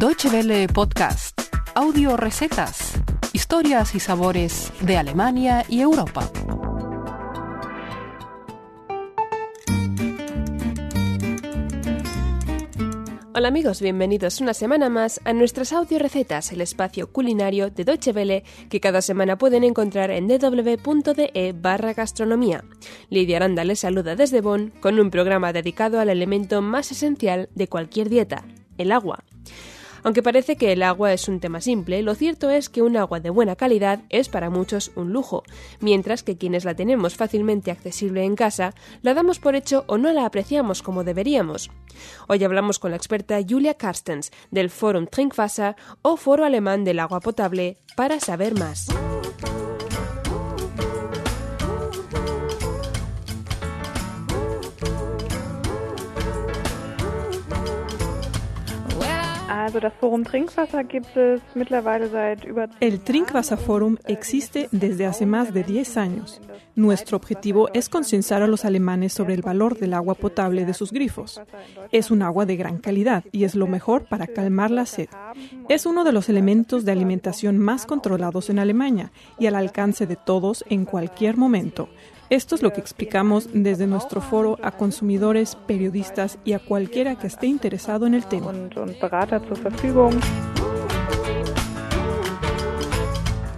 [0.00, 1.38] Deutsche Welle Podcast,
[1.74, 2.94] audio recetas,
[3.34, 6.26] historias y sabores de Alemania y Europa.
[13.34, 18.12] Hola amigos, bienvenidos una semana más a nuestras audio recetas, el espacio culinario de Deutsche
[18.12, 22.64] Welle que cada semana pueden encontrar en www.de barra gastronomía.
[23.10, 27.68] Lidia Aranda les saluda desde Bonn con un programa dedicado al elemento más esencial de
[27.68, 28.46] cualquier dieta,
[28.78, 29.24] el agua.
[30.02, 33.20] Aunque parece que el agua es un tema simple, lo cierto es que un agua
[33.20, 35.42] de buena calidad es para muchos un lujo,
[35.80, 40.12] mientras que quienes la tenemos fácilmente accesible en casa, la damos por hecho o no
[40.12, 41.70] la apreciamos como deberíamos.
[42.28, 47.20] Hoy hablamos con la experta Julia Carstens del Forum Trinkwasser o Foro Alemán del Agua
[47.20, 48.88] Potable para saber más.
[62.80, 66.40] El Trinkwasserforum existe desde hace más de 10 años.
[66.74, 70.92] Nuestro objetivo es concienciar a los alemanes sobre el valor del agua potable de sus
[70.92, 71.40] grifos.
[71.92, 75.08] Es un agua de gran calidad y es lo mejor para calmar la sed.
[75.68, 80.16] Es uno de los elementos de alimentación más controlados en Alemania y al alcance de
[80.16, 81.88] todos en cualquier momento.
[82.30, 87.26] Esto es lo que explicamos desde nuestro foro a consumidores, periodistas y a cualquiera que
[87.26, 88.52] esté interesado en el tema.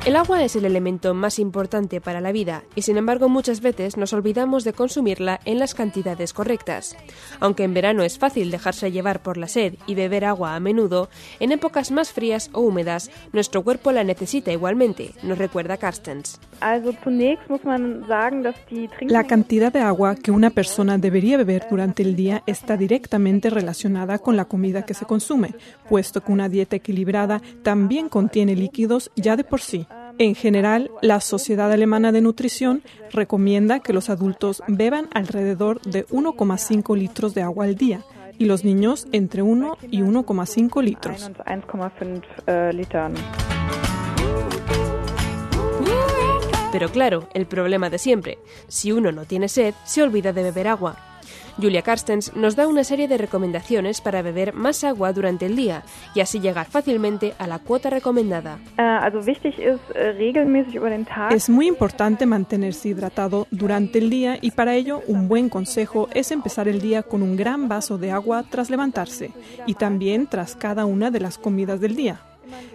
[0.05, 3.97] El agua es el elemento más importante para la vida y sin embargo muchas veces
[3.97, 6.97] nos olvidamos de consumirla en las cantidades correctas.
[7.39, 11.09] Aunque en verano es fácil dejarse llevar por la sed y beber agua a menudo,
[11.39, 16.41] en épocas más frías o húmedas nuestro cuerpo la necesita igualmente, nos recuerda Carstens.
[19.03, 24.19] La cantidad de agua que una persona debería beber durante el día está directamente relacionada
[24.19, 25.55] con la comida que se consume,
[25.89, 29.87] puesto que una dieta equilibrada también contiene líquidos ya de por sí.
[30.23, 36.97] En general, la Sociedad Alemana de Nutrición recomienda que los adultos beban alrededor de 1,5
[36.97, 38.05] litros de agua al día
[38.39, 41.29] y los niños entre 1 y 1,5 litros.
[46.71, 48.39] Pero claro, el problema de siempre,
[48.69, 51.12] si uno no tiene sed, se olvida de beber agua.
[51.61, 55.83] Julia Carstens nos da una serie de recomendaciones para beber más agua durante el día
[56.15, 58.59] y así llegar fácilmente a la cuota recomendada.
[61.31, 66.31] Es muy importante mantenerse hidratado durante el día y para ello un buen consejo es
[66.31, 69.33] empezar el día con un gran vaso de agua tras levantarse
[69.67, 72.21] y también tras cada una de las comidas del día.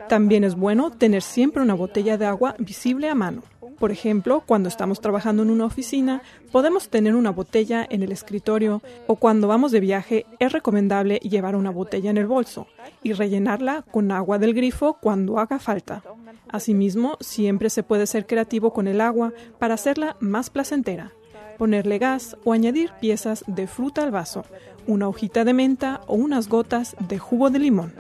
[0.08, 3.44] También es bueno tener siempre una botella de agua visible a mano.
[3.80, 8.82] Por ejemplo, cuando estamos trabajando en una oficina, podemos tener una botella en el escritorio
[9.06, 12.68] o cuando vamos de viaje es recomendable llevar una botella en el bolso
[13.04, 16.02] y rellenarla con agua del grifo cuando haga falta.
[16.50, 21.12] Asimismo, siempre se puede ser creativo con el agua para hacerla más placentera.
[21.60, 24.44] Ponerle gas o añadir piezas de fruta al vaso,
[24.88, 27.94] una hojita de menta o unas gotas de jugo de limón.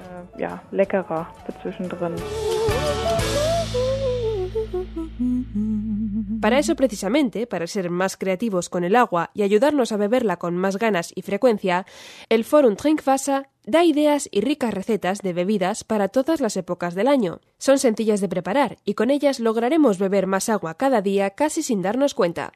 [6.41, 10.55] Para eso precisamente, para ser más creativos con el agua y ayudarnos a beberla con
[10.57, 11.85] más ganas y frecuencia,
[12.29, 17.07] el Forum Trinkwasser da ideas y ricas recetas de bebidas para todas las épocas del
[17.07, 17.41] año.
[17.57, 21.81] Son sencillas de preparar y con ellas lograremos beber más agua cada día casi sin
[21.81, 22.53] darnos cuenta.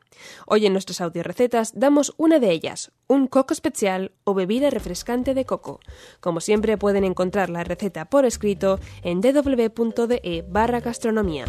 [0.48, 5.46] Hoy en nuestras recetas damos una de ellas, un coco especial o bebida refrescante de
[5.46, 5.82] coco.
[6.22, 11.46] Como siempre pueden encontrar la receta por escrito en www.de barra gastronomía.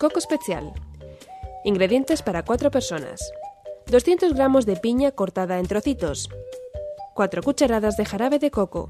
[0.00, 0.72] Coco especial.
[1.62, 3.20] Ingredientes para 4 personas.
[3.88, 6.30] 200 gramos de piña cortada en trocitos.
[7.12, 8.88] 4 cucharadas de jarabe de coco.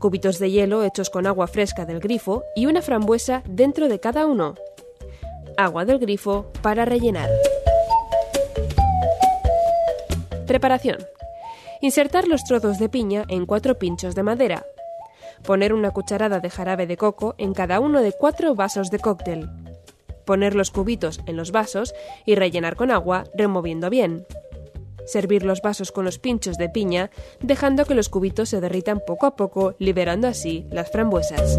[0.00, 4.26] Cubitos de hielo hechos con agua fresca del grifo y una frambuesa dentro de cada
[4.26, 4.56] uno.
[5.56, 7.30] Agua del grifo para rellenar.
[10.48, 10.98] Preparación.
[11.80, 14.66] Insertar los trozos de piña en cuatro pinchos de madera.
[15.44, 19.48] Poner una cucharada de jarabe de coco en cada uno de cuatro vasos de cóctel
[20.26, 21.94] poner los cubitos en los vasos
[22.26, 24.26] y rellenar con agua, removiendo bien.
[25.06, 29.26] Servir los vasos con los pinchos de piña, dejando que los cubitos se derritan poco
[29.26, 31.58] a poco, liberando así las frambuesas.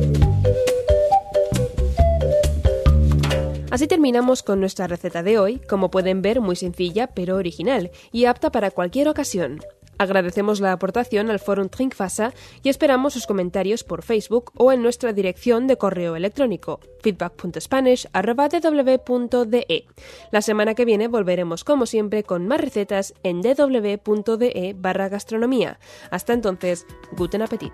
[3.71, 8.25] Así terminamos con nuestra receta de hoy, como pueden ver muy sencilla pero original y
[8.25, 9.59] apta para cualquier ocasión.
[9.97, 12.33] Agradecemos la aportación al Forum Trinkfasa
[12.63, 19.85] y esperamos sus comentarios por Facebook o en nuestra dirección de correo electrónico feedback.spanish.dw.de.
[20.31, 25.79] La semana que viene volveremos como siempre con más recetas en dw.de barra gastronomía.
[26.11, 27.73] Hasta entonces, guten appetit.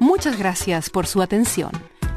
[0.00, 1.70] Muchas gracias por su atención.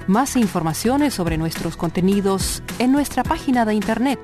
[0.08, 4.20] Más informaciones sobre nuestros contenidos en nuestra página de internet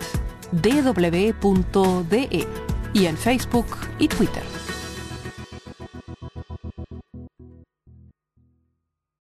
[0.51, 2.47] www.de
[2.93, 3.67] y en Facebook
[3.99, 4.60] y Twitter.